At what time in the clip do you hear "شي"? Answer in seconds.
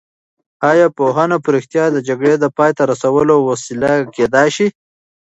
4.55-4.67